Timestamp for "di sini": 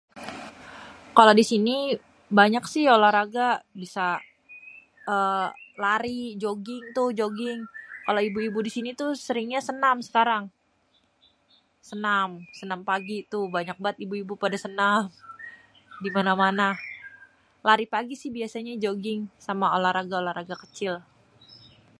1.39-1.77, 8.65-8.89